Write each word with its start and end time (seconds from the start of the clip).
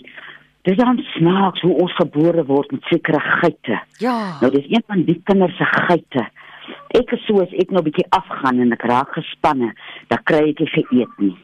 Dis 0.68 0.78
dan 0.78 1.00
snaaks 1.16 1.62
hoe 1.64 1.76
ons 1.82 1.96
gebore 1.96 2.44
word 2.46 2.72
met 2.72 2.84
sekere 2.92 3.20
geite. 3.20 3.80
Ja. 4.04 4.38
Nou 4.42 4.52
dis 4.52 4.68
een 4.68 4.84
van 4.88 5.04
die 5.08 5.22
kinders 5.24 5.56
se 5.58 5.66
geite. 5.66 6.28
Ek 6.98 7.14
is 7.16 7.24
so 7.26 7.42
as 7.42 7.54
ek 7.54 7.72
nou 7.72 7.82
'n 7.82 7.88
bietjie 7.88 8.10
afgaan 8.10 8.60
en 8.60 8.74
ek 8.74 8.84
raak 8.84 9.14
gespanne, 9.14 9.74
dan 10.10 10.20
kry 10.24 10.50
ek 10.50 10.60
nie 10.60 10.74
geëet 10.76 11.14
nie. 11.18 11.38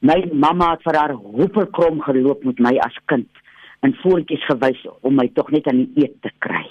My 0.00 0.24
mamma 0.32 0.70
het 0.70 0.82
vir 0.82 0.96
haar 0.98 1.12
hoepelkrom 1.12 2.00
geloop 2.00 2.44
met 2.44 2.58
my 2.58 2.76
as 2.78 2.96
kind 3.06 3.28
en 3.80 3.94
voetjies 4.02 4.44
gewys 4.48 4.86
om 5.02 5.14
my 5.14 5.28
tog 5.34 5.50
net 5.50 5.66
aan 5.66 5.84
die 5.84 6.04
eet 6.04 6.22
te 6.22 6.30
kry. 6.38 6.66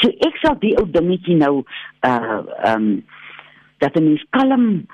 So 0.00 0.08
ek 0.08 0.36
sal 0.40 0.56
die 0.60 0.76
ou 0.80 0.86
dingetjie 0.90 1.36
nou 1.36 1.64
uh 2.06 2.40
ehm 2.64 2.76
um, 2.76 3.04
dat 3.78 3.96
'n 3.96 4.04
mens 4.04 4.24
kalm 4.30 4.86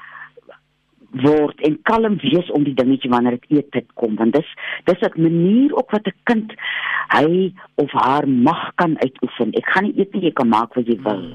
word 1.10 1.60
en 1.64 1.78
kalm 1.82 2.18
wees 2.20 2.50
om 2.52 2.64
die 2.64 2.74
dingetjie 2.74 3.10
wanneer 3.10 3.38
dit 3.38 3.58
eet 3.58 3.70
dit 3.72 3.86
kom 3.94 4.16
want 4.16 4.32
dis 4.32 4.50
dis 4.84 5.00
'n 5.08 5.22
manier 5.22 5.74
op 5.74 5.90
wat 5.90 6.06
'n 6.06 6.16
kind 6.24 6.52
hy 7.08 7.52
of 7.74 7.90
haar 7.92 8.28
mag 8.28 8.72
kan 8.74 8.98
uitoefen. 8.98 9.52
Ek 9.52 9.68
gaan 9.72 9.84
nie 9.84 9.98
eet 9.98 10.12
nie, 10.12 10.22
jy 10.28 10.32
kan 10.32 10.48
maak 10.48 10.74
wat 10.74 10.86
jy 10.86 10.98
wil. 11.02 11.32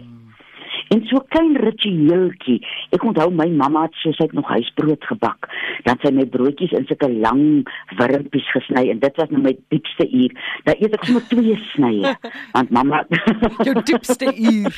En 0.93 1.01
so 1.09 1.21
klein 1.33 1.55
ritueeltjie. 1.57 2.59
Ek 2.93 3.03
onthou 3.07 3.29
my 3.33 3.47
mamma 3.49 3.85
het 3.87 3.95
soos 4.01 4.19
ek 4.23 4.33
nog 4.37 4.49
huisbrood 4.51 5.05
gebak. 5.09 5.47
Dan 5.87 5.97
sy 6.03 6.11
my 6.13 6.25
broodjies 6.29 6.73
in 6.77 6.85
sulke 6.89 7.09
lang 7.09 7.63
wurmpies 7.97 8.49
gesny 8.53 8.89
en 8.91 8.99
dit 8.99 9.21
was 9.21 9.31
nou 9.33 9.41
my 9.45 9.55
diepste 9.73 10.05
uur. 10.09 10.31
Dan 10.67 10.75
eet 10.79 10.97
ek 10.97 11.05
sommer 11.07 11.25
twee 11.31 11.57
snye 11.71 12.15
want 12.55 12.69
mamma 12.75 13.03
jou 13.63 13.75
diepste 13.81 14.33
uur. 14.33 14.73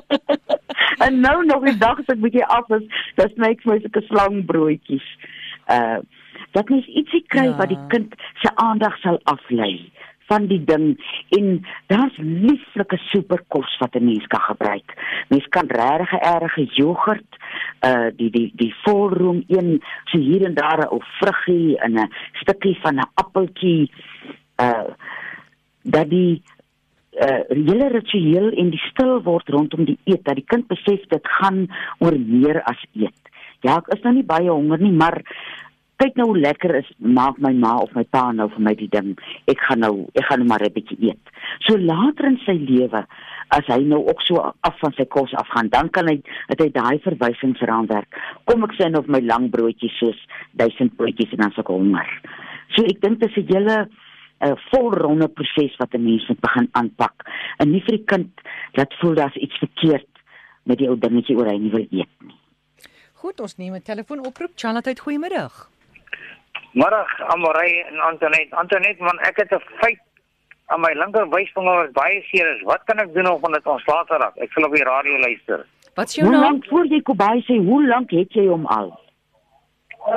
en 1.05 1.19
nou 1.19 1.45
nog 1.45 1.65
die 1.65 1.77
dag 1.77 1.99
as 1.99 2.13
ek 2.13 2.21
bietjie 2.23 2.45
af 2.45 2.69
is, 2.77 2.85
dan 3.15 3.33
sny 3.33 3.53
ek 3.55 3.63
vir 3.65 3.73
my 3.73 3.79
sulke 3.83 4.05
slangbroodjies. 4.09 5.07
Uh 5.67 5.99
dat 6.51 6.67
mens 6.67 6.87
ietsie 6.99 7.21
kry 7.31 7.45
ja. 7.47 7.55
wat 7.55 7.69
die 7.71 7.79
kind 7.87 8.15
se 8.41 8.49
aandag 8.59 8.97
sal 8.99 9.19
aflei 9.29 9.91
van 10.31 10.47
die 10.49 10.59
ding 10.63 10.87
en 11.37 11.47
daar's 11.91 12.17
lieflike 12.17 12.97
superkos 13.11 13.77
wat 13.79 13.95
'n 13.95 14.05
mens 14.05 14.27
kan 14.27 14.41
gebruik. 14.41 14.89
Mens 15.29 15.47
kan 15.55 15.67
regtig 15.67 16.11
erge 16.19 16.65
jogurt, 16.79 17.31
uh 17.87 18.07
die 18.15 18.31
die 18.37 18.51
die 18.55 18.73
volroom 18.83 19.43
een 19.47 19.81
so 20.09 20.17
hier 20.17 20.45
en 20.45 20.53
daar 20.53 20.79
'n 20.87 21.03
vruggie 21.19 21.77
en 21.77 21.99
'n 21.99 22.11
stukkie 22.41 22.77
van 22.81 22.95
'n 22.95 23.09
appeltjie 23.13 23.91
uh 24.61 24.89
dat 25.83 26.09
die 26.09 26.41
uh 27.19 27.41
hele 27.49 27.89
ritueel 27.91 28.51
en 28.55 28.69
die 28.71 28.83
stil 28.89 29.19
word 29.25 29.49
rondom 29.49 29.85
die 29.85 29.97
eet 30.05 30.23
dat 30.23 30.39
die 30.39 30.47
kind 30.47 30.67
besef 30.71 31.03
dit 31.11 31.33
gaan 31.39 31.65
oor 31.99 32.15
meer 32.17 32.61
as 32.71 32.79
eet. 32.93 33.33
Ja, 33.61 33.77
ek 33.77 33.91
is 33.95 34.03
nou 34.05 34.13
nie 34.15 34.25
baie 34.25 34.49
honger 34.49 34.79
nie, 34.81 34.93
maar 34.95 35.19
kyk 36.01 36.15
nou 36.17 36.31
hoe 36.31 36.39
lekker 36.41 36.73
is 36.79 36.87
maak 36.97 37.37
my 37.43 37.51
ma 37.53 37.75
of 37.83 37.91
my 37.93 38.03
pa 38.15 38.23
nou 38.33 38.47
vir 38.55 38.63
my 38.65 38.73
die 38.79 38.89
ding. 38.89 39.11
Ek 39.51 39.59
gaan 39.67 39.83
nou 39.85 40.07
ek 40.17 40.25
gaan 40.29 40.41
nou 40.41 40.47
maar 40.49 40.63
'n 40.65 40.73
bietjie 40.73 40.97
eet. 41.09 41.23
So 41.67 41.77
later 41.77 42.25
in 42.25 42.39
sy 42.45 42.57
lewe 42.57 43.05
as 43.51 43.67
hy 43.67 43.83
nou 43.83 43.99
ook 44.07 44.21
so 44.25 44.39
af 44.39 44.79
van 44.79 44.93
sy 44.97 45.05
kos 45.05 45.33
afgaan, 45.33 45.69
dan 45.69 45.89
kan 45.89 46.07
hy 46.07 46.21
het 46.47 46.59
hy 46.59 46.69
daai 46.69 46.99
verwysingsraamwerk. 47.03 48.07
Kom 48.45 48.63
ek 48.63 48.79
nou 48.79 48.99
of 48.99 49.07
my 49.07 49.19
lang 49.19 49.51
broodjies 49.51 49.97
soos 49.99 50.19
duisend 50.53 50.95
broodjies 50.95 51.31
en 51.33 51.43
dan 51.43 51.51
se 51.51 51.61
honger. 51.67 52.09
So 52.75 52.83
ek 52.83 53.01
dink 53.01 53.19
dit 53.19 53.29
is 53.29 53.37
'n 53.37 53.53
hele 53.53 53.87
'n 54.41 54.57
volronde 54.71 55.27
proses 55.27 55.75
wat 55.77 55.93
'n 55.93 56.03
mens 56.03 56.27
moet 56.27 56.39
begin 56.39 56.67
aanpak. 56.71 57.13
En 57.57 57.71
nie 57.71 57.81
vir 57.81 57.97
die 57.97 58.05
kind 58.05 58.29
laat 58.73 58.93
voel 58.99 59.13
daar's 59.15 59.35
iets 59.35 59.57
verkeerd 59.57 60.07
met 60.63 60.77
die 60.77 60.87
ou 60.89 60.97
dingetjie 60.97 61.37
oor 61.37 61.45
hy 61.47 61.57
nie 61.57 61.71
wil 61.71 61.87
eet 61.91 62.09
nie. 62.19 62.35
Goed, 63.13 63.39
ons 63.39 63.57
neem 63.57 63.73
'n 63.75 63.81
telefoonoproep. 63.81 64.51
Charlotte, 64.55 64.95
goeiemiddag. 65.01 65.69
Middag, 66.73 67.19
Amorey 67.33 67.85
en 67.89 67.99
Antoinette. 67.99 68.55
Antoinette, 68.55 69.03
man, 69.03 69.19
ek 69.19 69.37
het 69.37 69.51
'n 69.51 69.61
feit 69.81 69.99
aan 70.67 70.79
my 70.81 70.93
linker 70.93 71.29
wysvinger 71.29 71.75
wat 71.75 71.91
baie 71.93 72.21
seer 72.31 72.55
is. 72.55 72.61
Wat 72.63 72.81
kan 72.85 72.97
ek 72.99 73.13
doen 73.13 73.27
om 73.27 73.51
dit 73.51 73.65
ontslae 73.65 74.05
te 74.05 74.17
raak? 74.17 74.35
Ek 74.37 74.51
sal 74.51 74.63
op 74.63 74.73
die 74.73 74.83
radio 74.83 75.17
luister. 75.19 75.65
Wat 75.95 76.07
is 76.07 76.15
jou 76.15 76.27
Hoe 76.27 76.35
naam? 76.35 76.43
lank 76.43 76.65
voor 76.65 76.85
jy 76.85 77.01
Kobai 77.01 77.41
sê, 77.41 77.57
hoe 77.65 77.87
lank 77.87 78.11
het 78.11 78.33
jy 78.33 78.47
hom 78.47 78.65
al? 78.65 78.99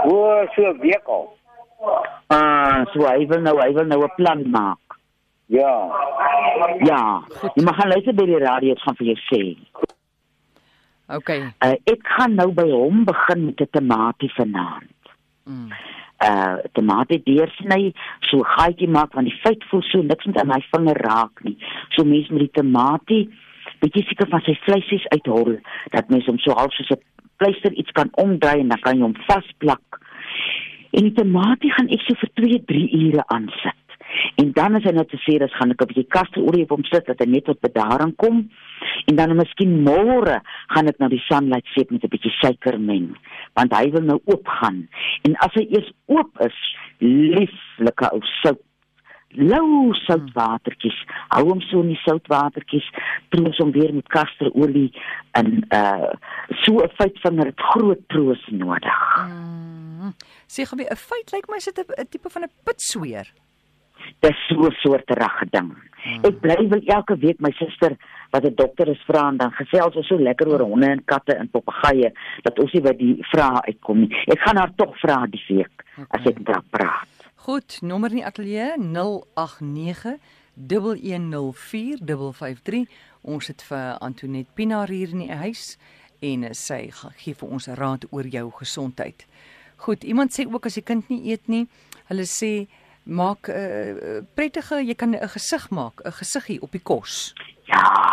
O, 0.05 0.47
so 0.55 0.63
'n 0.71 0.79
week 0.81 1.05
al. 1.07 1.37
Ah, 2.29 2.85
so 2.93 3.07
hy 3.07 3.27
wil 3.31 3.43
nou 3.45 3.59
hy 3.61 3.73
wil 3.73 3.87
nou 3.87 4.03
'n 4.05 4.15
plan 4.17 4.51
maak. 4.51 4.99
Ja. 5.47 5.75
Ja. 6.81 7.23
Jy 7.55 7.63
mag 7.65 7.77
gaan 7.77 7.93
luister 7.93 8.15
by 8.15 8.27
die 8.27 8.39
radio, 8.39 8.73
ek 8.73 8.85
gaan 8.85 8.97
vir 8.97 9.07
jou 9.07 9.19
sê. 9.29 9.43
OK. 11.13 11.31
Uh, 11.61 11.77
ek 11.85 12.07
gaan 12.17 12.35
nou 12.35 12.51
by 12.53 12.69
hom 12.71 13.05
begin 13.05 13.45
met 13.47 13.61
'n 13.61 13.69
tamatie 13.71 14.33
vanaand. 14.37 14.91
Mm. 15.45 15.73
uh 16.25 16.57
tamatie 16.73 17.21
deursny, 17.25 17.93
so 18.21 18.43
gaatjie 18.43 18.89
maak 18.89 19.13
want 19.15 19.29
die 19.29 19.41
feit 19.43 19.65
voel 19.69 19.83
so 19.83 20.03
niks 20.03 20.25
met 20.25 20.39
aan 20.41 20.49
my 20.49 20.61
vinger 20.73 20.97
raak 20.97 21.43
nie. 21.45 21.57
So 21.91 22.05
mens 22.05 22.29
met 22.29 22.47
die 22.47 22.55
tamatie 22.63 23.29
bietjie 23.83 24.05
seker 24.09 24.31
van 24.33 24.41
sy 24.47 24.55
vleisies 24.65 25.05
uithol 25.13 25.59
dat 25.93 26.09
mens 26.09 26.27
hom 26.31 26.39
so 26.39 26.57
half 26.57 26.73
soos 26.73 26.91
'n 26.91 27.03
pleister 27.37 27.73
iets 27.73 27.93
kan 27.93 28.09
omdraai 28.25 28.61
en 28.61 28.69
dan 28.69 28.81
kan 28.81 28.97
jy 28.97 29.03
hom 29.03 29.17
vasplak. 29.27 30.01
En 30.95 31.09
die 31.09 31.17
tamatie 31.17 31.73
gaan 31.75 31.91
ek 31.95 32.05
so 32.07 32.15
vir 32.21 32.31
2-3 32.41 32.85
ure 33.01 33.25
aansit. 33.35 33.81
En 34.41 34.53
dan 34.55 34.79
as 34.79 34.85
hy 34.87 34.93
nou 34.95 35.05
te 35.11 35.19
sê 35.25 35.39
dis 35.43 35.57
gaan 35.59 35.73
ek 35.75 35.83
'n 35.83 35.91
bietjie 35.91 36.13
kasterolie 36.17 36.65
op 36.67 36.75
hom 36.77 36.85
sit 36.87 37.07
dat 37.07 37.19
hy 37.19 37.27
net 37.31 37.45
tot 37.45 37.61
bedaring 37.61 38.15
kom. 38.17 38.49
En 39.11 39.17
dan 39.17 39.37
miskien 39.37 39.83
môre 39.83 40.41
gaan 40.75 40.89
ek 40.89 40.99
nou 40.99 41.09
die 41.09 41.25
sunlight 41.27 41.67
seep 41.75 41.91
met 41.91 42.05
'n 42.05 42.13
bietjie 42.15 42.35
suiker 42.41 42.79
meng, 42.79 43.17
want 43.55 43.75
hy 43.75 43.91
wil 43.91 44.03
nou 44.03 44.21
oop 44.25 44.47
gaan. 44.47 44.89
En 45.25 45.35
as 45.37 45.55
hy 45.55 45.67
eers 45.71 45.91
oop 46.07 46.31
is, 46.41 46.59
lieflike 47.01 48.13
ou 48.13 48.21
sout 48.43 48.61
lou 49.37 49.93
soutwatertjies. 50.05 50.97
Hou 51.29 51.45
hom 51.51 51.61
so 51.69 51.83
in 51.85 51.93
die 51.93 52.01
soutwatertjies, 52.03 52.87
troos 53.35 53.59
hom 53.63 53.73
weer 53.77 53.95
met 53.95 54.09
kasterolie 54.09 54.91
en 55.39 55.65
uh 55.75 56.13
so 56.65 56.83
'n 56.83 56.93
vyfvinger 56.99 57.47
het 57.47 57.61
groot 57.73 58.03
troos 58.09 58.45
nodig. 58.51 59.01
Mm. 59.29 60.15
Sê 60.47 60.65
gou 60.67 60.79
'n 60.79 60.97
feit 60.97 61.33
lyk 61.33 61.49
my 61.49 61.59
sit 61.59 61.79
'n 61.79 62.09
tipe 62.11 62.31
van 62.31 62.45
'n 62.45 62.53
pitsweer. 62.65 63.27
Dis 64.21 64.39
so 64.49 64.67
'n 64.67 64.77
soorterige 64.83 65.47
ding. 65.51 65.73
Ek 66.05 66.41
bly 66.41 66.69
wil 66.69 66.83
elke 66.85 67.17
week 67.17 67.41
my 67.41 67.51
suster 67.57 67.97
wat 68.31 68.45
'n 68.45 68.55
dokter 68.55 68.89
is 68.89 69.03
vra 69.07 69.29
en 69.29 69.37
dan 69.37 69.53
gesels 69.53 69.97
ons 69.97 70.07
so 70.07 70.19
lekker 70.19 70.49
oor 70.49 70.61
honde 70.61 70.87
en 70.87 71.05
katte 71.05 71.35
en 71.35 71.49
papegaaie 71.49 72.13
dat 72.43 72.59
ons 72.59 72.73
nie 72.73 72.83
by 72.83 72.95
die 72.97 73.17
vrae 73.33 73.61
uitkom 73.69 74.01
nie. 74.01 74.13
Ek 74.27 74.41
gaan 74.41 74.57
haar 74.57 74.75
tog 74.77 74.99
vra 75.01 75.27
die 75.27 75.45
week 75.49 75.85
as 76.11 76.27
ek 76.27 76.39
haar 76.47 76.65
praat. 76.71 77.14
Goed, 77.45 77.83
nommer 77.83 78.09
in 78.09 78.23
die 78.23 78.25
ateljee 78.25 78.73
089 78.81 80.17
1104553. 80.55 82.89
Ons 83.21 83.53
het 83.53 83.61
vir 83.69 84.01
Antoinette 84.01 84.49
Pinaar 84.57 84.89
hier 84.89 85.13
in 85.13 85.21
die 85.27 85.37
huis 85.43 85.77
en 86.25 86.49
sy 86.57 86.89
gaan 86.89 87.13
gee 87.21 87.37
vir 87.37 87.53
ons 87.53 87.69
raad 87.77 88.09
oor 88.17 88.25
jou 88.33 88.49
gesondheid. 88.63 89.29
Goed, 89.85 90.09
iemand 90.09 90.33
sê 90.33 90.49
ook 90.49 90.65
as 90.71 90.81
die 90.81 90.89
kind 90.89 91.05
nie 91.13 91.21
eet 91.35 91.45
nie, 91.53 91.69
hulle 92.09 92.25
sê 92.25 92.65
maak 93.05 93.53
'n 93.53 93.53
uh, 93.53 94.25
prettige, 94.35 94.81
jy 94.81 94.97
kan 94.97 95.13
'n 95.13 95.29
gesig 95.29 95.69
maak, 95.69 96.01
'n 96.01 96.17
gesiggie 96.17 96.63
op 96.63 96.73
die 96.73 96.81
kos. 96.81 97.35
Ja, 97.69 98.04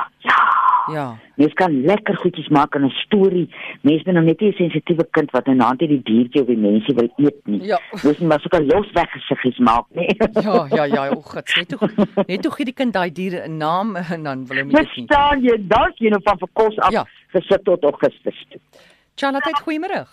ja. 0.93 1.01
Ja. 1.01 1.17
Mens 1.35 1.53
kan 1.53 1.81
lekker 1.85 2.15
goedjies 2.21 2.49
maak 2.49 2.75
in 2.75 2.85
'n 2.85 2.89
storie. 2.89 3.47
Mense 3.81 4.03
ben 4.03 4.13
nou 4.13 4.25
net 4.25 4.39
nie 4.41 4.49
'n 4.49 4.53
sensitiewe 4.57 5.07
kind 5.11 5.31
wat 5.31 5.45
nou 5.45 5.55
na 5.55 5.73
die 5.73 6.01
diertjie 6.03 6.41
of 6.41 6.47
die 6.47 6.57
mensie 6.57 6.95
wil 6.95 7.09
eet 7.17 7.47
nie. 7.47 7.63
Ja. 7.65 7.79
Dis 8.03 8.19
nie 8.19 8.27
maar 8.27 8.41
kan 8.49 8.65
los 8.65 8.91
weg 8.93 9.09
gesiggies 9.11 9.57
maak 9.59 9.85
nie. 9.95 10.07
Ja, 10.45 10.65
ja, 10.71 10.83
ja, 10.85 11.09
o 11.11 11.21
god, 11.21 11.55
net 11.57 11.69
toe 11.69 11.89
net 12.27 12.41
toe 12.41 12.51
gee 12.51 12.65
die 12.65 12.73
kind 12.73 12.93
daai 12.93 13.11
diere 13.11 13.47
'n 13.47 13.57
naam 13.57 13.95
en 13.95 14.23
dan 14.23 14.45
wil 14.47 14.57
hy 14.57 14.63
nie 14.63 14.75
dit 14.75 14.95
nie. 14.97 15.05
Verstaan 15.07 15.41
jy? 15.41 15.55
Daar's 15.67 15.97
jy 15.97 16.09
nou 16.09 16.21
van 16.23 16.37
vir 16.37 16.49
kos 16.53 16.77
af 16.79 16.91
Ja. 16.91 17.05
gesit 17.33 17.63
tot 17.63 17.83
Augustus 17.83 18.45
toe. 18.49 18.59
Charlotte, 19.15 19.51
goeiemôre. 19.63 20.05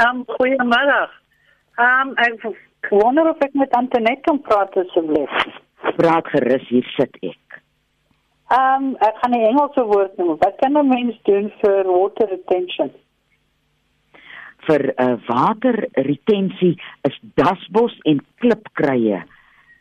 Um, 0.00 0.24
goeiemiddag. 0.26 1.10
Um, 1.78 2.12
ek 2.16 2.90
wonder 2.90 3.28
of 3.30 3.40
ek 3.44 3.54
met 3.54 3.72
Antoinette 3.78 4.22
kan 4.26 4.40
praat 4.40 4.76
asseblief. 4.76 5.30
Praat 5.98 6.26
gerus, 6.32 6.64
hier 6.68 6.86
sit 6.96 7.16
ek. 7.22 7.38
Um, 8.52 8.96
ek 9.00 9.16
gaan 9.20 9.32
'n 9.32 9.46
Engelse 9.50 9.84
woord 9.84 10.16
noem. 10.16 10.36
Wat 10.38 10.56
kan 10.60 10.76
'n 10.78 10.88
mens 10.88 11.16
doen 11.22 11.52
vir 11.60 11.84
water 11.84 12.28
retention? 12.28 12.90
vir 14.68 14.92
uh, 14.94 15.16
waterretensie 15.26 16.74
is 17.08 17.16
dasbos 17.38 17.94
en 18.08 18.22
klipkruie 18.42 19.22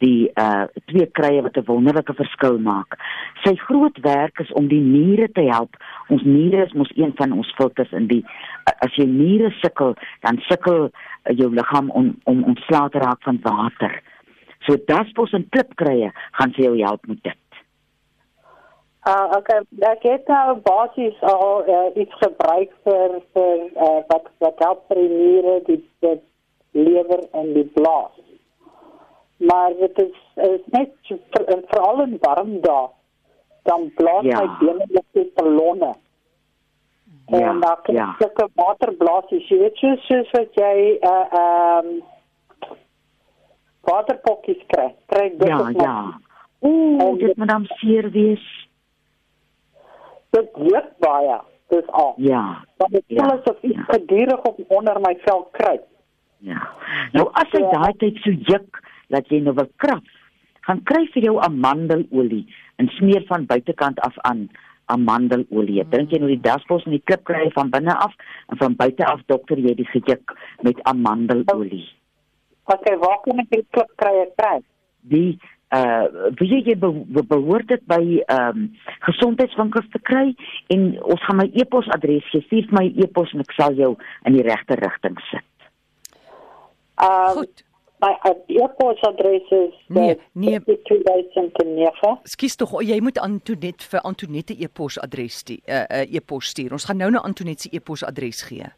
die 0.02 0.32
uh 0.42 0.66
twee 0.90 1.06
krye 1.18 1.44
wat 1.46 1.58
'n 1.58 1.68
wonderlike 1.68 2.14
verskil 2.18 2.58
maak. 2.58 2.98
Sy 3.44 3.54
groot 3.68 3.98
werk 4.02 4.40
is 4.40 4.52
om 4.58 4.68
die 4.68 4.82
niere 4.82 5.28
te 5.30 5.46
help. 5.46 5.78
Ons 6.10 6.24
niere 6.26 6.66
is 6.66 6.74
mos 6.74 6.90
een 6.96 7.14
van 7.20 7.32
ons 7.32 7.54
filters 7.58 7.92
in 7.92 8.08
die 8.08 8.24
uh, 8.26 8.74
as 8.82 8.98
jy 8.98 9.06
niere 9.06 9.52
sukkel, 9.62 9.94
dan 10.26 10.42
sukkel 10.50 10.90
uh, 10.90 11.38
jou 11.38 11.52
liggaam 11.54 11.92
om 11.92 12.16
om 12.26 12.44
ontslae 12.44 12.90
te 12.90 13.04
raak 13.06 13.22
van 13.30 13.40
water. 13.44 14.02
So 14.66 14.78
dasbos 14.88 15.38
en 15.38 15.50
klipkruie 15.50 16.10
gaan 16.32 16.58
vir 16.58 16.66
jou 16.66 16.76
help 16.82 17.06
met 17.08 17.24
dit. 17.24 17.41
Uh 19.08 19.32
okay, 19.38 19.60
ek 19.80 20.04
het 20.06 20.28
nou 20.30 20.60
basies 20.62 21.22
al 21.26 21.64
uh, 21.68 21.78
iets 21.98 22.14
gebruik 22.22 22.70
vir 22.86 23.16
vir 23.34 23.64
uh, 23.82 24.02
wat 24.12 24.28
wat 24.44 24.60
help 24.62 24.84
vir 24.92 25.00
die 25.02 25.10
niere, 25.10 25.56
die, 25.66 25.80
die 26.06 26.20
lewer 26.86 27.24
en 27.34 27.54
die 27.54 27.66
blaas. 27.74 28.14
Maar 29.42 29.74
dit 29.80 30.02
is, 30.04 30.20
is 30.36 30.62
net 30.70 30.94
veral 31.72 32.02
in 32.06 32.18
warm 32.22 32.60
dae 32.62 32.88
dan 33.64 33.90
blaas 33.98 34.24
Ja. 34.26 34.38
my 34.44 34.48
bene 34.60 34.86
met 34.90 35.06
die 35.18 35.32
ballonne. 35.36 35.94
Ja, 37.28 37.50
en 37.50 37.60
dan 37.60 37.78
kan 37.84 37.96
ja. 37.96 38.08
ek 38.10 38.22
sulke 38.22 38.48
waterblaasies, 38.56 39.50
jy 39.50 39.58
weet 39.66 39.78
soos, 39.82 40.06
soos 40.06 40.32
wat 40.38 40.54
jy 40.62 40.98
uh 41.02 41.26
ehm 41.42 41.92
waterpokkies 43.82 44.62
kry. 44.68 44.92
Kry 45.10 45.30
dit 45.38 45.48
Ja, 45.48 45.58
ook 45.60 45.72
nog. 45.72 45.82
ja. 45.82 46.20
Ooh, 46.60 47.18
dit 47.18 47.36
moet 47.38 47.48
dan 47.48 47.66
seer 47.66 48.12
wees. 48.12 48.61
Dit 50.36 50.50
werk 50.72 50.92
baie. 51.04 51.40
Dis 51.72 51.88
al. 51.88 52.14
Ja. 52.18 52.64
Want 52.78 52.92
dit 52.92 53.04
Ja, 53.08 53.24
asof 53.32 53.62
iets 53.62 53.76
ja. 53.80 53.84
gedurig 53.88 54.42
op 54.42 54.60
onder 54.68 55.00
my 55.00 55.14
vel 55.24 55.48
kruip. 55.52 55.86
Ja. 56.38 56.60
Nou 57.14 57.30
as 57.40 57.52
jy 57.54 57.62
daai 57.72 57.94
tyd 58.02 58.18
so 58.24 58.32
juk 58.50 58.82
dat 59.14 59.28
jy 59.30 59.40
nou 59.44 59.54
wil 59.56 59.70
krap, 59.84 60.04
gaan 60.68 60.82
kry 60.90 61.06
vir 61.14 61.24
jou 61.30 61.38
amandelolie 61.44 62.44
en 62.82 62.90
smeer 62.98 63.24
van 63.30 63.46
buitekant 63.46 64.00
af 64.08 64.18
aan 64.28 64.50
amandelolie. 64.92 65.84
Drink 65.94 66.12
jy 66.12 66.20
nou 66.20 66.32
die 66.32 66.42
dasbos 66.44 66.86
en 66.88 66.96
die 66.98 67.04
klip 67.06 67.24
kry 67.30 67.48
van 67.56 67.72
binne 67.74 67.96
af 67.96 68.16
en 68.52 68.60
van 68.60 68.76
buite 68.80 69.06
af 69.08 69.24
dokter 69.32 69.60
jy 69.60 69.76
die 69.80 69.88
gejuk 69.94 70.36
met 70.68 70.82
amandelolie. 70.92 71.86
Okay, 72.72 72.98
waar 72.98 73.20
kan 73.24 73.40
ek 73.44 73.50
die 73.52 73.66
klip 73.76 73.92
kry 74.02 74.26
kry? 74.40 74.58
Die 75.12 75.40
uh 75.72 76.32
wie 76.40 76.62
jy 76.66 76.76
be 76.80 76.92
be 77.16 77.24
behoort 77.24 77.68
dit 77.72 77.84
by 77.88 78.02
ehm 78.26 78.62
um, 78.64 78.68
gesondheidswinkels 79.08 79.88
te 79.94 80.02
kry 80.10 80.28
en 80.76 80.88
ons 81.02 81.26
gaan 81.26 81.40
my 81.40 81.50
e-posadres 81.54 82.28
gee. 82.32 82.44
Stuur 82.48 82.72
my 82.76 82.86
e-pos 83.06 83.34
en 83.34 83.44
ek 83.46 83.56
sal 83.56 83.76
jou 83.80 83.96
in 84.28 84.38
die 84.38 84.46
regte 84.48 84.80
rigting 84.82 85.20
sit. 85.32 85.48
Um, 87.02 87.42
Goed. 87.42 87.64
My 88.02 88.16
uh, 88.26 88.34
e-posadres 88.48 89.50
is 89.54 89.74
Nee, 89.88 90.18
nee. 90.34 90.60
2009. 90.60 92.20
Skus 92.24 92.56
tog, 92.58 92.74
jy 92.82 92.98
moet 93.00 93.20
Antoinette 93.22 93.86
vir 93.92 94.02
Antoinette 94.10 94.56
e-pos 94.58 94.98
adres 95.00 95.38
stuur, 95.44 95.62
uh, 95.70 95.84
uh, 95.86 96.08
e-pos 96.10 96.50
stuur. 96.50 96.74
Ons 96.74 96.90
gaan 96.90 96.98
nou 96.98 97.12
na 97.14 97.22
Antoinette 97.22 97.68
se 97.68 97.76
e-pos 97.78 98.02
adres 98.04 98.42
gee. 98.48 98.72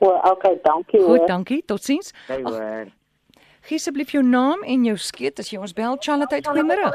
O, 0.00 0.14
okay, 0.32 0.56
dankie. 0.64 1.02
Goed, 1.04 1.26
dankie. 1.28 1.60
Totsiens. 1.68 2.14
Ag, 2.32 2.48
hoor. 2.48 2.88
Gee 3.68 3.76
asseblief 3.76 4.10
jou 4.14 4.22
naam 4.24 4.62
en 4.64 4.84
jou 4.84 4.96
skeet 4.96 5.38
as 5.38 5.50
jy 5.52 5.58
ons 5.60 5.74
bel. 5.76 5.98
Charlotte, 6.00 6.40
goeiemôre. 6.46 6.88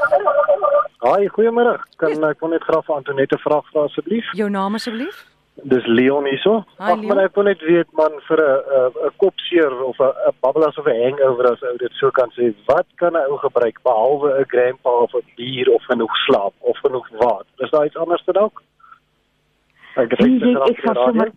Haai, 1.04 1.28
goeiemôre. 1.36 1.76
Kan 2.00 2.24
ek 2.26 2.42
wil 2.42 2.50
net 2.56 2.66
graag 2.66 2.84
vir 2.88 2.96
Antoinette 2.96 3.38
vra 3.44 3.60
vra 3.70 3.86
asseblief? 3.86 4.28
Jou 4.34 4.48
naam 4.50 4.74
asseblief? 4.78 5.22
Dis 5.72 5.86
Leon 5.88 6.26
hierso. 6.28 6.58
Hi, 6.76 6.90
Ag, 6.92 7.04
maar 7.06 7.16
Leon. 7.16 7.24
ek 7.24 7.38
wil 7.38 7.46
net 7.48 7.62
weet 7.64 7.92
man 7.96 8.18
vir 8.28 8.42
'n 8.42 8.92
'n 9.06 9.14
kopseer 9.22 9.72
of 9.86 9.96
'n 10.00 10.12
'n 10.28 10.34
babbelas 10.42 10.76
of 10.76 10.86
'n 10.86 10.98
hangover 11.04 11.52
as 11.52 11.62
ou 11.62 11.76
dit 11.78 11.92
so 12.00 12.10
kan 12.10 12.30
sê. 12.36 12.52
Wat 12.66 12.86
kan 12.96 13.14
'n 13.16 13.30
ou 13.30 13.38
gebruik 13.38 13.80
behalwe 13.82 14.40
'n 14.40 14.44
grandpa 14.48 14.90
of 14.90 15.14
'n 15.14 15.24
bier 15.36 15.72
of 15.72 15.82
genoeg 15.88 16.12
slaap 16.26 16.54
of 16.60 16.76
genoeg 16.84 17.08
water? 17.20 17.46
Is 17.58 17.70
daar 17.70 17.86
iets 17.86 17.96
anders 17.96 18.24
te 18.24 18.32
dalk? 18.32 18.62
Ek 19.96 20.10
dink 20.18 20.42
ek 20.42 20.80
sal 20.84 20.94
sommer 20.94 21.32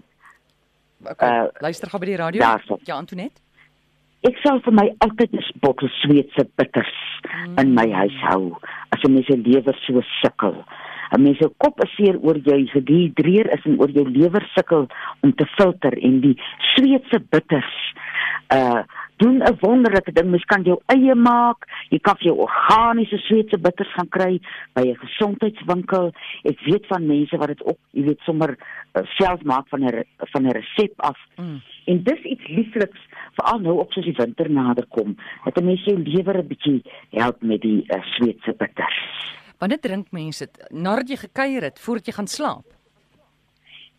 Okay. 1.07 1.29
Uh, 1.29 1.47
luister 1.63 1.87
gou 1.89 1.99
by 1.99 2.05
die 2.05 2.17
radio. 2.19 2.41
Ja, 2.83 2.95
Antoinette. 2.95 3.39
Ek 4.27 4.35
sal 4.43 4.57
vir 4.65 4.75
my 4.75 4.83
altyd 5.05 5.31
'n 5.31 5.43
bottel 5.63 5.89
Sweedse 6.01 6.43
bitters 6.59 6.95
in 7.61 7.69
my 7.73 7.87
huis 7.87 8.17
hou 8.27 8.51
as 8.91 8.99
'n 9.05 9.13
mens 9.13 9.27
se 9.27 9.37
lewer 9.37 9.75
so 9.85 10.01
sukkel. 10.21 10.55
'n 11.15 11.23
Mens 11.23 11.37
se 11.39 11.47
kop 11.57 11.79
is 11.85 11.93
seer 11.95 12.17
oor 12.19 12.35
jy 12.35 12.67
gedehidreer 12.73 13.47
is 13.55 13.63
en 13.65 13.79
oor 13.79 13.87
jou 13.89 14.03
lewer 14.03 14.43
sukkel 14.55 14.89
om 15.23 15.31
te 15.31 15.45
filter 15.55 15.95
en 16.03 16.19
die 16.19 16.35
Sweedse 16.75 17.19
bitters 17.31 17.75
uh 18.51 18.83
doen 19.21 19.37
'n 19.43 19.57
wonderlike 19.59 20.11
ding. 20.11 20.29
Mens 20.29 20.45
kan 20.45 20.63
jou 20.63 20.79
eie 20.85 21.15
maak. 21.15 21.67
Jy 21.89 21.99
kan 21.99 22.15
vir 22.17 22.27
jou 22.31 22.37
organiese 22.47 23.17
Sweedse 23.17 23.57
bitters 23.57 23.93
gaan 23.93 24.09
kry 24.09 24.39
by 24.73 24.81
'n 24.81 25.01
gesondheidswinkel. 25.05 26.11
Ek 26.43 26.59
weet 26.59 26.85
van 26.87 27.05
mense 27.05 27.37
wat 27.37 27.47
dit 27.47 27.63
ook, 27.63 27.77
jy 27.91 28.03
weet, 28.03 28.19
sommer 28.19 28.57
uh, 28.93 29.03
self 29.17 29.43
maak 29.43 29.67
van 29.67 29.83
'n 29.83 30.03
van 30.17 30.43
'n 30.47 30.51
resep 30.51 30.93
af. 30.95 31.17
Mm. 31.35 31.61
En 31.85 32.03
dis 32.03 32.21
iets 32.21 32.47
liefliks 32.47 32.99
veral 33.35 33.59
nou 33.59 33.79
op 33.79 33.91
soos 33.91 34.05
die 34.05 34.17
winter 34.17 34.51
naderkom. 34.51 35.17
Dat 35.43 35.57
'n 35.57 35.65
mens 35.65 35.83
jou 35.83 35.97
lewer 35.97 36.37
'n 36.37 36.47
bietjie 36.47 36.81
help 37.11 37.41
met 37.41 37.61
die 37.61 37.83
uh, 37.87 38.03
Sweedse 38.03 38.53
bitters. 38.57 38.99
Wanneer 39.57 39.79
drink 39.79 40.11
mense 40.11 40.45
dit 40.45 40.71
nadat 40.71 41.09
jy 41.09 41.15
gekuier 41.15 41.61
het 41.61 41.79
voordat 41.79 42.05
jy 42.05 42.13
gaan 42.13 42.27
slaap? 42.27 42.79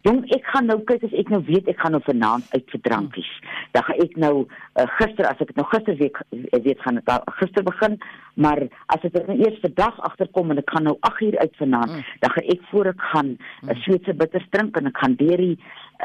Jong, 0.01 0.23
ek 0.33 0.47
gaan 0.49 0.71
nou 0.71 0.79
kyk 0.89 1.03
as 1.05 1.13
ek 1.21 1.29
nou 1.29 1.43
weet 1.45 1.67
ek 1.69 1.81
gaan 1.83 1.93
nou 1.93 2.01
vanaand 2.07 2.47
uit 2.55 2.71
vir 2.73 2.81
drankies. 2.87 3.33
Dan 3.73 3.83
gaan 3.87 4.01
ek 4.03 4.17
nou 4.17 4.35
uh, 4.47 4.87
gister 4.99 5.27
as 5.27 5.39
ek 5.41 5.47
dit 5.53 5.57
nou 5.57 5.67
gister 5.71 5.97
week 5.97 6.17
weet 6.65 6.81
gaan 6.81 6.99
ek 6.99 7.11
gister 7.41 7.63
begin, 7.63 7.99
maar 8.35 8.59
as 8.87 9.05
ek 9.05 9.13
dit 9.13 9.27
nou 9.27 9.37
eers 9.39 9.61
vandag 9.61 10.01
agterkom 10.01 10.51
en 10.51 10.59
ek 10.59 10.71
gaan 10.71 10.85
nou 10.89 10.97
8 11.01 11.21
uur 11.23 11.39
uit 11.39 11.57
vanaand, 11.57 11.91
Mm. 11.91 12.03
dan 12.21 12.31
gaan 12.31 12.49
ek 12.55 12.63
voor 12.71 12.87
ek 12.87 13.01
gaan 13.13 13.29
'n 13.29 13.39
uh, 13.71 13.77
Sweedse 13.83 14.15
bitters 14.15 14.47
drink 14.51 14.77
en 14.77 14.87
ek 14.87 14.99
gaan 14.99 15.15
deur 15.17 15.37
die 15.37 15.59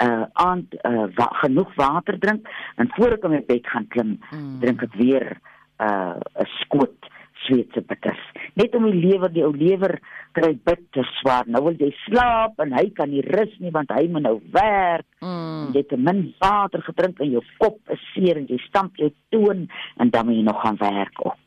uh 0.04 0.26
aand 0.34 0.76
uh, 0.84 1.08
wa 1.16 1.28
genoeg 1.42 1.72
water 1.76 2.20
drink 2.20 2.48
en 2.78 2.90
voor 2.96 3.12
ek 3.16 3.24
in 3.24 3.32
my 3.32 3.44
bed 3.48 3.68
gaan 3.68 3.88
klim, 3.88 4.20
Mm. 4.32 4.60
drink 4.60 4.84
ek 4.84 4.94
weer 4.94 5.38
uh 5.80 6.16
'n 6.40 6.46
skoot 6.62 6.98
Sweedse 7.46 7.82
bitters. 7.82 8.24
Net 8.56 8.76
om 8.76 8.84
die 8.92 9.00
lewer, 9.06 9.30
die 9.34 9.44
ou 9.46 9.54
lewer 9.56 10.00
kry 10.36 10.52
bitter 10.68 11.08
swaar. 11.20 11.48
Nou 11.48 11.64
wil 11.70 11.80
jy 11.80 11.92
slaap 12.04 12.60
en 12.64 12.76
hy 12.76 12.90
kan 12.98 13.12
nie 13.12 13.24
rus 13.26 13.54
nie 13.64 13.72
want 13.76 13.94
hy 13.96 14.06
moet 14.12 14.28
nou 14.28 14.36
werk. 14.56 15.08
Mm. 15.24 15.72
Jy 15.74 15.84
het 15.84 15.90
te 15.94 16.00
min 16.00 16.28
water 16.44 16.84
gedrink 16.86 17.22
en 17.24 17.34
jou 17.38 17.44
kop 17.62 17.80
is 17.96 18.04
seer 18.14 18.42
en 18.42 18.50
jy 18.52 18.60
stamp 18.68 19.00
jou 19.02 19.12
toon 19.34 19.66
en 20.00 20.14
dan 20.14 20.28
moet 20.28 20.40
jy 20.40 20.46
nog 20.48 20.62
gaan 20.64 20.80
werk 20.82 21.26
ook. 21.26 21.40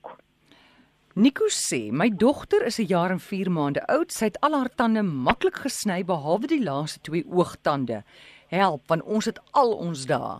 Nico 1.18 1.48
sê, 1.50 1.88
my 1.90 2.12
dogter 2.14 2.62
is 2.66 2.78
'n 2.78 2.86
jaar 2.86 3.10
en 3.10 3.18
4 3.18 3.50
maande 3.50 3.82
oud. 3.86 4.12
Sy 4.12 4.24
het 4.24 4.40
al 4.40 4.54
haar 4.54 4.70
tande 4.74 5.02
maklik 5.02 5.56
gesny 5.64 6.04
behalwe 6.04 6.46
die 6.46 6.62
laaste 6.62 7.00
twee 7.00 7.24
oogtande. 7.26 8.04
Help, 8.48 8.86
want 8.86 9.02
ons 9.02 9.24
het 9.24 9.40
al 9.50 9.72
ons 9.72 10.06
dae. 10.06 10.38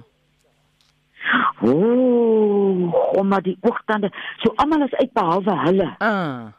Ooh, 1.62 2.95
om 3.19 3.28
maar 3.28 3.43
die 3.43 3.59
oogtande. 3.61 4.12
So 4.38 4.52
almal 4.55 4.87
is 4.87 4.95
uit 4.95 5.12
behalwe 5.12 5.57
hulle. 5.67 5.95
Ah. 5.99 6.58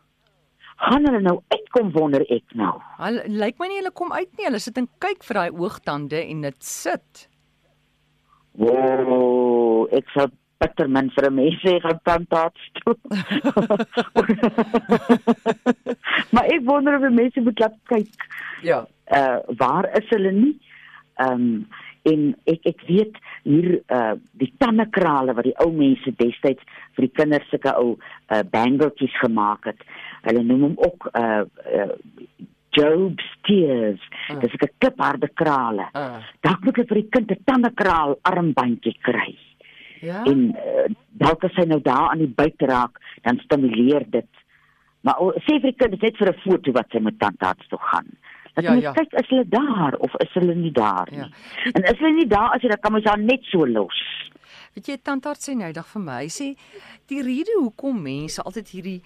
Gaan 0.79 1.07
hulle 1.07 1.19
nou 1.21 1.39
uitkom 1.51 1.91
wonder 1.91 2.23
ek 2.31 2.55
nou. 2.59 2.77
Hulle 3.01 3.25
lyk 3.27 3.57
my 3.59 3.67
nie 3.67 3.81
hulle 3.81 3.91
kom 3.95 4.13
uit 4.15 4.29
nie. 4.37 4.47
Hulle 4.47 4.61
sit 4.63 4.77
en 4.79 4.87
kyk 5.03 5.25
vir 5.27 5.41
daai 5.41 5.57
oogtande 5.59 6.21
en 6.21 6.45
dit 6.47 6.59
sit. 6.63 7.25
Ooh, 8.59 9.87
ek 9.95 10.07
sal 10.15 10.31
bitter 10.59 10.87
min 10.91 11.09
vir 11.15 11.29
'n 11.29 11.35
mens 11.35 11.59
sê 11.63 11.79
gaan 11.83 11.99
tandarts 12.03 12.63
toe. 12.79 12.95
maar 16.33 16.45
ek 16.45 16.65
wonder 16.67 16.95
of 16.95 17.11
mense 17.11 17.41
moet 17.41 17.59
laat 17.59 17.77
kyk. 17.91 18.15
Ja. 18.63 18.85
uh 19.19 19.39
waar 19.57 19.85
is 19.97 20.09
hulle 20.09 20.31
nie? 20.31 20.55
Ehm 21.17 21.31
um, 21.31 21.67
en 22.07 22.21
ek 22.47 22.67
ek 22.71 22.83
weet 22.87 23.15
hier 23.43 23.79
uh 23.91 24.15
die 24.41 24.51
tannekrale 24.59 25.35
wat 25.35 25.47
die 25.47 25.57
ou 25.63 25.71
mense 25.71 26.11
destyds 26.19 26.63
vir 26.95 27.07
die 27.07 27.15
kinders 27.21 27.49
sulke 27.51 27.73
ou 27.79 27.95
uh 27.95 28.43
bangeltjies 28.51 29.15
gemaak 29.23 29.71
het. 29.71 29.81
Hulle 30.21 30.43
noem 30.43 30.61
hom 30.61 30.75
ook 30.77 31.09
uh, 31.13 31.43
uh 31.75 31.91
Job's 32.69 33.25
tears. 33.41 34.01
Ah. 34.29 34.39
Dis 34.39 34.53
'n 34.53 34.69
klipharde 34.77 35.29
krale. 35.33 35.89
Ah. 35.91 36.21
Dan 36.41 36.57
moet 36.61 36.75
jy 36.77 36.85
vir 36.85 37.01
die 37.01 37.09
kind 37.09 37.31
'n 37.31 37.43
tannekraal 37.45 38.19
armbandjie 38.21 38.97
kry. 39.01 39.37
Ja. 40.01 40.23
En 40.23 40.55
uh, 40.55 40.85
dalk 41.11 41.43
as 41.43 41.55
hy 41.55 41.65
nou 41.65 41.81
daar 41.81 42.11
aan 42.11 42.21
die 42.23 42.33
buite 42.35 42.65
raak, 42.65 42.99
dan 43.21 43.39
stimuleer 43.43 44.05
dit. 44.09 44.29
Maar 45.01 45.19
o, 45.19 45.31
sê 45.47 45.59
vir 45.59 45.71
die 45.71 45.79
kind 45.79 46.01
net 46.01 46.17
vir 46.17 46.29
'n 46.29 46.41
foto 46.43 46.71
wat 46.71 46.91
sy 46.91 46.99
met 46.99 47.19
tandarts 47.19 47.67
toe 47.67 47.79
gaan. 47.81 48.07
Dat 48.53 48.63
Ja, 48.63 48.73
jy 48.73 48.81
ja. 48.81 48.93
kyk 48.93 49.13
is 49.13 49.29
hulle 49.29 49.47
daar 49.47 49.93
of 49.99 50.15
is 50.19 50.33
hulle 50.33 50.55
nie 50.55 50.71
daar 50.71 51.07
nie. 51.11 51.19
Ja. 51.19 51.71
En 51.73 51.83
is 51.83 51.99
hulle 51.99 52.13
nie 52.13 52.27
daar 52.27 52.53
as 52.55 52.61
jy 52.61 52.69
dan 52.69 52.79
kan 52.79 52.91
mens 52.91 53.05
haar 53.05 53.19
net 53.19 53.43
so 53.43 53.65
los. 53.65 54.28
Weet 54.79 54.93
jy 54.93 54.95
tandarts 55.03 55.49
sê 55.49 55.53
nou 55.59 55.73
dag 55.75 55.87
vir 55.91 55.99
my, 55.99 56.21
hy 56.23 56.29
sê 56.31 56.45
die 57.11 57.19
rede 57.19 57.51
hoekom 57.59 57.97
mense 57.99 58.39
altyd 58.47 58.69
hierdie 58.71 58.99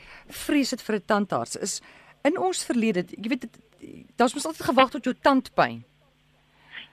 vrees 0.43 0.69
het 0.75 0.83
vir 0.85 0.99
'n 0.99 1.05
tandarts 1.09 1.57
is 1.57 1.81
in 2.21 2.37
ons 2.37 2.61
verlede, 2.63 3.01
jy 3.09 3.29
weet 3.31 3.47
daar's 4.15 4.35
mos 4.35 4.45
altyd 4.45 4.69
gewag 4.69 4.91
tot 4.93 5.03
jou 5.03 5.15
tandpyn. 5.17 5.81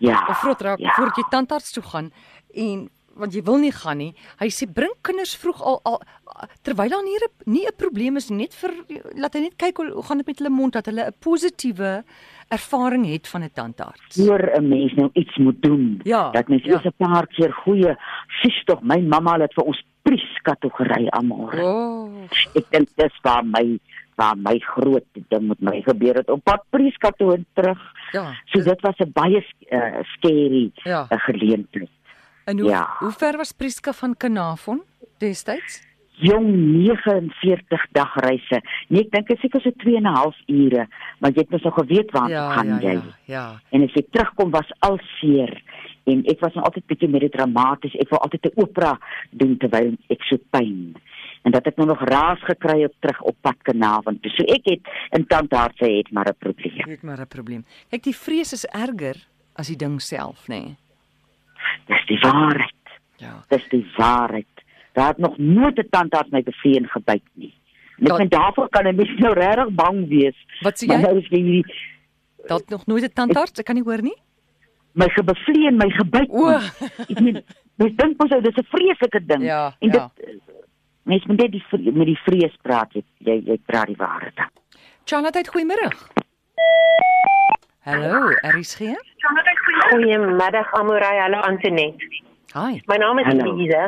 Ja. 0.00 0.24
of 0.32 0.40
vrot 0.40 0.60
raak 0.64 0.80
ja. 0.80 0.94
voordat 0.96 1.16
jy 1.16 1.24
tandarts 1.28 1.72
toe 1.76 1.82
gaan 1.82 2.08
en 2.56 2.88
want 3.20 3.34
jy 3.34 3.42
wil 3.42 3.58
nie 3.58 3.72
gaan 3.72 3.98
nie. 3.98 4.14
Hy 4.40 4.48
sê 4.48 4.66
bring 4.72 4.92
kinders 5.02 5.36
vroeg 5.36 5.60
al, 5.62 5.80
al 5.84 6.00
terwyl 6.64 6.88
daar 6.88 7.02
nie 7.04 7.18
nie 7.46 7.66
'n 7.66 7.76
probleem 7.76 8.16
is 8.16 8.30
net 8.30 8.54
vir 8.54 8.70
laat 9.14 9.34
hy 9.34 9.40
net 9.40 9.56
kyk 9.56 9.76
hoe, 9.76 9.90
hoe 9.92 10.02
gaan 10.02 10.18
dit 10.18 10.26
met 10.26 10.38
hulle 10.38 10.50
mond 10.50 10.72
dat 10.72 10.86
hulle 10.86 11.06
'n 11.06 11.14
positiewe 11.20 12.04
ervaring 12.48 13.06
het 13.06 13.28
van 13.28 13.42
'n 13.44 13.50
tandarts. 13.54 14.16
Hoor 14.16 14.50
'n 14.56 14.68
mens 14.68 14.92
nou 14.94 15.10
iets 15.14 15.36
moet 15.38 15.62
doen. 15.62 16.00
Ja, 16.04 16.30
Dat 16.30 16.48
mens 16.48 16.64
ja. 16.64 16.72
eers 16.72 16.84
'n 16.84 16.94
paar 16.96 17.26
keer 17.26 17.52
goeie 17.52 17.96
sis 18.42 18.62
tog 18.64 18.82
my 18.82 19.00
mamma 19.00 19.38
het 19.38 19.54
vir 19.54 19.64
ons 19.64 19.84
pries 20.02 20.38
kategorie 20.42 21.10
almal. 21.10 21.50
Oh, 21.60 22.08
Ek 22.54 22.70
dink 22.70 22.88
dis 22.96 23.18
waar 23.22 23.44
my 23.44 23.78
waar 24.16 24.36
my 24.36 24.58
groot 24.58 25.04
ding 25.28 25.48
met 25.48 25.60
my 25.60 25.80
gebeur 25.82 26.14
het 26.14 26.28
op 26.30 26.44
pad 26.44 26.60
pries 26.70 26.96
katoen 26.96 27.46
terug. 27.54 27.78
ja. 28.12 28.34
So 28.46 28.60
dit 28.62 28.80
was 28.80 28.94
'n 28.98 29.10
baie 29.12 29.44
uh, 29.72 30.02
scary 30.16 30.70
Ja. 30.84 31.06
uh, 31.10 31.18
geleentheid. 31.18 31.88
En 32.50 32.58
hoe 32.58 32.70
ja. 32.70 32.82
hoe 32.98 33.12
ver 33.12 33.36
was 33.38 33.52
Priska 33.52 33.92
van 33.92 34.16
Kanavon 34.16 34.82
destyds? 35.22 35.80
Jong 36.20 36.48
49 36.52 37.86
dagreise. 37.96 38.58
Nee, 38.92 39.06
ek 39.06 39.12
dink 39.14 39.28
dit 39.30 39.36
is 39.38 39.44
seker 39.46 39.62
so 39.64 39.70
2 39.84 39.96
en 39.96 40.02
'n 40.08 40.14
half 40.16 40.36
ure, 40.52 40.86
maar 41.20 41.30
jy 41.32 41.44
het 41.44 41.50
mos 41.54 41.62
nog 41.62 41.74
geweet 41.78 42.10
waar 42.10 42.28
Ja, 42.28 42.50
gaan 42.56 42.66
ja, 42.66 42.80
jy. 42.80 42.92
ja, 42.92 43.02
ja. 43.24 43.44
En 43.70 43.82
as 43.86 43.94
jy 43.94 44.02
terugkom 44.10 44.50
was 44.50 44.68
al 44.80 44.98
seer 45.20 45.62
en 46.04 46.24
ek 46.26 46.40
was 46.40 46.54
nou 46.54 46.64
altyd 46.64 46.86
bietjie 46.86 47.08
melodramaties. 47.08 47.94
Ek 47.94 48.08
wou 48.10 48.20
altyd 48.20 48.44
'n 48.46 48.60
opera 48.60 48.98
doen 49.30 49.56
terwyl 49.56 49.96
ek 50.08 50.22
so 50.22 50.36
pyn. 50.50 50.94
En 51.42 51.52
dat 51.52 51.66
ek 51.66 51.76
nou 51.76 51.86
nog 51.88 52.00
raas 52.02 52.40
gekry 52.42 52.82
het 52.82 52.94
terug 53.00 53.22
op 53.22 53.36
pad 53.40 53.56
Kanavon. 53.62 54.20
toe. 54.20 54.30
So 54.30 54.42
ek 54.44 54.64
het 54.64 54.80
in 55.10 55.26
tandarts 55.26 55.78
het 55.80 56.10
maar 56.12 56.28
'n 56.28 56.36
probleem. 56.38 56.90
Ek 56.90 57.02
maar 57.02 57.20
'n 57.20 57.26
probleem. 57.28 57.64
Kyk, 57.90 58.02
die 58.02 58.16
vrees 58.16 58.52
is 58.52 58.64
erger 58.66 59.16
as 59.54 59.66
die 59.68 59.76
ding 59.76 60.00
self, 60.02 60.48
nê. 60.48 60.60
Nee. 60.64 60.76
Dis 61.90 62.04
die 62.06 62.18
waarheid. 62.22 62.74
Ja. 63.20 63.34
Dis 63.50 63.66
die 63.72 63.84
waarheid. 63.96 64.46
Daar 64.92 65.08
het 65.14 65.18
nog 65.18 65.38
nooit 65.38 65.78
'n 65.78 65.88
tandarts 65.90 66.30
my 66.30 66.42
beveen 66.42 66.86
gebyt 66.88 67.22
nie. 67.34 67.54
Ek 68.00 68.16
vind 68.16 68.30
daarvoor 68.30 68.68
kan 68.68 68.86
'n 68.86 68.96
mens 68.96 69.18
nou 69.18 69.32
regtig 69.34 69.68
bang 69.74 70.08
wees. 70.08 70.36
Wat 70.62 70.78
sê 70.82 70.86
Maar 70.86 70.96
jy? 70.96 71.02
nou 71.02 71.18
is 71.18 71.28
jy 71.28 71.42
hierdie 71.42 71.74
Dat 72.46 72.68
nog 72.68 72.86
nooit 72.86 73.04
'n 73.04 73.12
tandarts, 73.12 73.58
ek 73.60 73.66
kan 73.66 73.74
nie 73.74 73.84
hoor 73.84 74.02
nie. 74.02 74.16
my 74.92 75.08
gebevleen, 75.08 75.76
my 75.76 75.90
gebyt. 75.90 76.30
O. 76.30 76.48
Ek 77.08 77.20
meen, 77.20 77.42
mens 77.76 77.96
dink 77.96 78.18
mos 78.18 78.30
ou 78.32 78.40
dis 78.40 78.56
'n 78.56 78.64
vreeslike 78.64 79.24
ding. 79.26 79.42
Ja, 79.42 79.74
en 79.78 79.90
ja. 79.92 80.10
dit 80.16 80.40
mens 81.04 81.24
moet 81.26 81.36
net 81.38 81.52
die 81.52 81.92
met 81.92 82.06
die 82.06 82.18
vrees 82.24 82.56
praat. 82.62 82.92
Jy 82.92 83.02
jy, 83.18 83.42
jy 83.44 83.58
praat 83.66 83.86
die 83.86 83.96
waarheid. 83.96 84.38
Charlotte, 85.04 85.44
goeiemôre. 85.52 85.88
Hallo, 87.84 88.28
RSG? 88.44 88.92
Goeiemiddag 89.90 90.68
Amorey, 90.76 91.16
hallo 91.22 91.38
Antonet. 91.48 91.96
Hi. 92.52 92.80
My 92.88 92.96
naam 93.00 93.18
is. 93.22 93.30
Lize. 93.40 93.84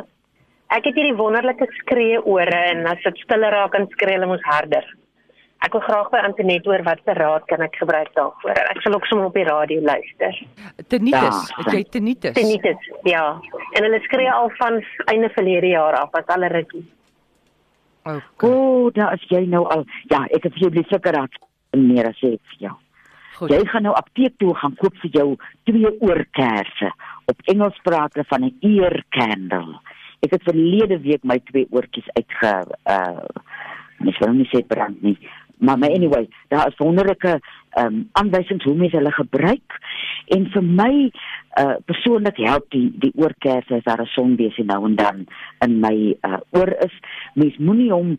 Ek 0.73 0.87
het 0.89 0.97
hierdie 0.97 1.17
wonderlike 1.19 1.67
skree 1.83 2.17
ore 2.25 2.61
en 2.71 2.87
as 2.89 3.03
dit 3.05 3.19
stiller 3.27 3.53
raak 3.53 3.75
en 3.77 3.85
skree 3.93 4.17
hulle 4.17 4.29
mos 4.31 4.45
harder. 4.49 4.87
Ek 5.63 5.77
wil 5.77 5.85
graag 5.85 6.09
by 6.15 6.23
Antonet 6.27 6.65
hoor 6.67 6.83
watse 6.87 7.15
raad 7.19 7.45
kan 7.51 7.61
ek 7.67 7.77
gebruik 7.83 8.09
daarvoor. 8.17 8.63
Ek 8.73 8.81
sal 8.83 8.97
ook 8.97 9.05
sommer 9.11 9.29
op 9.29 9.37
die 9.37 9.45
radio 9.47 9.85
luister. 9.85 10.39
Tinnitus, 10.89 11.43
Ja, 11.53 11.59
het 11.61 11.77
jy 11.77 11.83
tinnitus? 11.93 12.35
Tinnitus, 12.39 12.89
ja. 13.07 13.27
En 13.77 13.85
hulle 13.87 14.01
skree 14.09 14.31
al 14.33 14.49
van 14.59 14.81
einde 15.13 15.29
verlede 15.37 15.75
jaar 15.77 15.99
af 16.01 16.17
as 16.19 16.33
alle 16.35 16.49
rukkie. 16.55 16.87
Okay. 18.09 18.49
O, 18.49 18.49
oh, 18.49 18.89
daar 18.97 19.13
is 19.21 19.29
jy 19.31 19.45
nou 19.53 19.67
al. 19.71 19.85
Ja, 20.11 20.25
ek 20.33 20.49
het 20.49 20.57
vir 20.57 20.73
jou 20.73 20.87
seker 20.91 21.15
raak 21.21 21.37
meer 21.77 22.09
as 22.09 22.25
ek 22.25 22.41
vir 22.57 22.65
jou. 22.71 22.75
Goed. 23.37 23.51
Jy 23.51 23.63
gaan 23.67 23.87
nou 23.89 23.95
apteek 23.97 24.37
toe 24.39 24.55
gaan 24.61 24.75
koop 24.77 24.97
vir 25.03 25.11
jou 25.11 25.29
twee 25.69 25.93
oorkersse. 26.01 26.93
Op 27.31 27.41
Engels 27.53 27.79
praat 27.87 28.15
hulle 28.15 28.29
van 28.29 28.45
'n 28.45 28.57
ear 28.61 29.05
candle. 29.09 29.81
Ek 30.21 30.31
het 30.31 30.43
verlede 30.43 31.01
week 31.01 31.25
my 31.25 31.39
twee 31.51 31.67
oortjies 31.71 32.09
uitge 32.15 32.53
uh 32.87 33.27
mens 34.03 34.19
wil 34.19 34.33
nie 34.35 34.49
sê 34.51 34.67
brand 34.67 35.03
nie. 35.03 35.19
Maar 35.63 35.79
maar 35.79 35.91
anyway, 35.91 36.29
daar 36.49 36.67
is 36.67 36.77
wonderlike 36.77 37.41
ehm 37.71 37.87
um, 37.87 38.09
aanwysings 38.13 38.65
hoe 38.65 38.75
mense 38.75 38.97
hulle 38.97 39.13
gebruik 39.13 39.79
en 40.35 40.49
vir 40.53 40.65
my 40.65 40.95
uh 41.61 41.77
persoonlik 41.85 42.37
help 42.37 42.67
die 42.75 42.91
die 43.01 43.13
oorkersse 43.15 43.75
as 43.75 43.87
daar 43.87 44.03
'n 44.03 44.11
sonbesie 44.17 44.65
nou 44.65 44.85
en 44.89 44.97
dan 44.97 45.27
in 45.67 45.81
my 45.81 46.17
uh 46.29 46.41
oor 46.51 46.69
is. 46.85 46.95
Mens 47.35 47.57
moenie 47.57 47.91
hom 47.93 48.17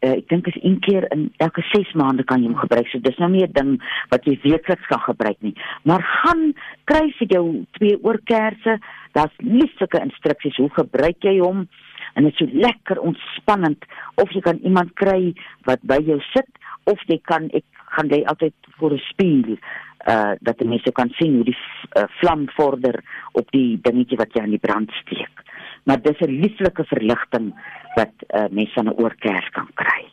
uh, 0.00 0.10
ek 0.10 0.28
dink 0.28 0.46
is 0.46 0.58
een 0.62 0.78
keer 0.80 1.06
in 1.12 1.32
elke 1.36 1.62
6 1.72 1.92
maande 1.92 2.24
kan 2.24 2.42
jy 2.42 2.48
hom 2.48 2.58
gebruik. 2.58 2.88
So 2.88 2.98
dis 2.98 3.18
nou 3.18 3.30
nie 3.30 3.44
'n 3.44 3.52
ding 3.52 3.82
wat 4.08 4.24
jy 4.24 4.38
weekliks 4.42 4.86
kan 4.86 5.00
gebruik 5.00 5.36
nie. 5.40 5.54
Maar 5.82 6.02
gaan 6.02 6.54
kry 6.84 7.12
vir 7.18 7.28
jou 7.28 7.64
twee 7.70 7.98
oorkersse. 8.02 8.78
Daar's 9.12 9.36
lieflike 9.36 10.00
instruksies 10.00 10.56
hoe 10.56 10.70
gebruik 10.70 11.22
jy 11.22 11.38
hom 11.38 11.68
en 12.14 12.24
dit 12.24 12.32
is 12.32 12.38
so 12.38 12.58
lekker 12.58 13.00
ontspannend 13.00 13.84
of 14.14 14.30
jy 14.32 14.40
kan 14.40 14.58
iemand 14.64 14.92
kry 14.94 15.34
wat 15.68 15.82
by 15.82 15.98
jou 16.04 16.20
sit 16.32 16.48
of 16.86 17.02
jy 17.10 17.18
kan 17.22 17.50
ek 17.56 17.64
gaan 17.96 18.08
jy 18.12 18.22
altyd 18.30 18.54
voor 18.78 18.92
'n 18.94 19.06
spieël 19.10 19.58
uh 20.06 20.34
dat 20.40 20.58
die 20.58 20.68
mense 20.68 20.92
kan 20.92 21.10
sien 21.18 21.34
hoe 21.34 21.44
die 21.44 21.58
uh, 21.98 22.04
vlam 22.20 22.46
vorder 22.54 23.02
op 23.32 23.50
die 23.50 23.78
dingetjie 23.82 24.18
wat 24.18 24.34
jy 24.34 24.42
aan 24.42 24.54
die 24.54 24.66
brand 24.66 24.90
steek. 25.02 25.42
Maar 25.84 26.02
dis 26.02 26.20
'n 26.20 26.40
lieflike 26.42 26.84
verligting 26.84 27.54
wat 27.94 28.14
uh, 28.28 28.46
mense 28.50 28.78
aan 28.78 28.88
'n 28.88 28.98
oorkers 29.02 29.48
kan 29.50 29.68
kry. 29.74 30.06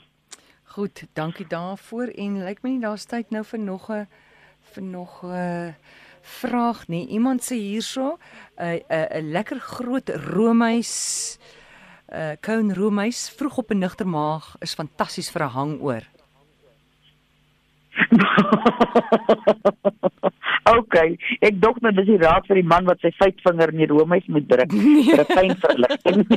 Goed, 0.63 1.05
dankie 1.13 1.47
daarvoor 1.47 2.07
en 2.17 2.43
lyk 2.43 2.63
my 2.63 2.69
nie 2.69 2.81
daar's 2.81 3.05
tyd 3.05 3.29
nou 3.29 3.43
vir 3.43 3.59
nog 3.59 3.89
'n 3.89 4.07
vir 4.73 4.83
nog 4.83 5.23
'n 5.23 5.75
vraag 6.21 6.87
nie. 6.87 7.07
Iemand 7.07 7.41
sê 7.41 7.55
hierso 7.55 8.17
'n 8.57 8.81
'n 8.89 9.07
'n 9.11 9.31
lekker 9.31 9.59
groot 9.59 10.09
roomys 10.09 11.37
uh, 12.13 12.33
koun 12.41 12.73
roomys 12.73 13.29
vroeg 13.29 13.57
op 13.57 13.71
'n 13.71 13.77
nigter 13.77 14.07
maag 14.07 14.55
is 14.59 14.73
fantasties 14.73 15.31
vir 15.31 15.43
'n 15.43 15.49
hangoor. 15.49 16.12
okay, 20.77 21.17
ek 21.41 21.61
dink 21.61 21.77
nou 21.83 21.91
dis 21.97 22.09
die 22.11 22.19
raad 22.21 22.43
vir 22.47 22.55
die 22.61 22.67
man 22.67 22.85
wat 22.89 22.99
sy 23.03 23.11
vyfvinger 23.19 23.69
in 23.73 23.79
die 23.83 23.91
roomys 23.91 24.27
moet 24.27 24.47
druk 24.49 24.71
vir 25.09 25.19
'n 25.23 25.27
fyn 25.33 25.53
verligting. 25.65 26.19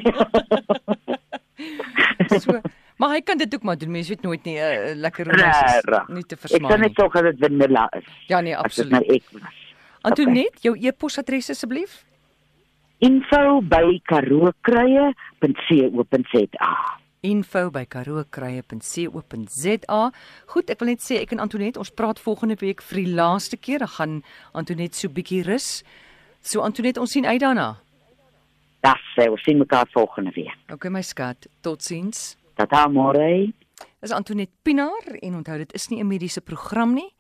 So, 2.27 2.59
maar 3.01 3.11
hy 3.15 3.21
kan 3.25 3.39
dit 3.39 3.55
ook 3.55 3.63
maar 3.63 3.79
doen. 3.79 3.91
Mense 3.91 4.09
weet 4.13 4.23
nooit 4.23 4.45
nie 4.45 4.59
'n 4.59 4.61
uh, 4.61 4.95
lekker 5.05 5.25
roomys 5.25 5.63
is 5.63 5.73
nie 6.09 6.25
te 6.25 6.35
ek 6.35 6.41
versmaak. 6.41 6.71
kan 6.71 6.81
net 6.81 6.95
tog 6.95 7.13
dat 7.13 7.23
dit 7.25 7.39
vanilla 7.39 7.89
is. 7.97 8.05
Ja 8.29 8.41
nee, 8.41 8.53
dit 8.53 8.61
nou 8.61 8.67
absoluut. 8.67 9.09
ek 9.09 9.23
was. 9.33 9.57
Antoinette, 10.03 10.59
jou 10.61 10.77
e-posadres 10.77 11.51
asseblief. 11.51 12.05
info 12.99 13.61
by 17.17 17.17
karookruie.co.za. 17.17 17.23
info 17.23 17.71
by 17.71 17.85
karookruie.co.za. 17.85 20.13
Goed, 20.47 20.71
ek 20.71 20.81
wil 20.81 20.89
net 20.89 21.01
sê 21.01 21.21
ek 21.23 21.33
en 21.33 21.41
Antoinette, 21.41 21.79
ons 21.79 21.91
praat 21.91 22.19
volgende 22.19 22.57
week 22.61 22.83
vir 22.83 22.97
die 23.05 23.15
laaste 23.15 23.57
keer. 23.57 23.79
Dan 23.79 23.89
gaan 23.89 24.23
Antoinette 24.53 24.97
so 24.97 25.09
bietjie 25.09 25.43
rus. 25.47 25.83
So 26.41 26.61
Antoinette, 26.61 27.01
ons 27.01 27.11
sien 27.11 27.27
uit 27.27 27.41
daarna. 27.41 27.77
Das 28.83 28.99
sê 29.17 29.31
ons 29.31 29.43
sien 29.43 29.59
mekaar 29.59 29.89
volgende 29.93 30.33
week. 30.37 30.53
Okay 30.71 30.91
my 30.91 31.03
skat, 31.03 31.47
totsiens. 31.61 32.37
Tata 32.57 32.89
môre. 32.89 33.53
Dis 34.01 34.13
Antoinette 34.13 34.53
Pinaar 34.63 35.19
en 35.23 35.35
onthou 35.35 35.59
dit 35.59 35.75
is 35.75 35.89
nie 35.91 36.01
'n 36.01 36.09
mediese 36.09 36.41
program 36.41 36.95
nie. 36.95 37.15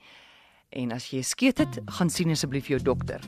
En 0.70 0.92
as 0.92 1.10
jy 1.10 1.22
skeet 1.22 1.58
het, 1.58 1.78
gaan 1.86 2.10
sien 2.10 2.30
asseblief 2.30 2.68
jou 2.68 2.82
dokter. 2.82 3.20